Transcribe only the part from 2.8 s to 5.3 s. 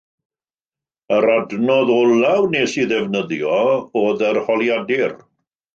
i ddefnyddio oedd yr holiadur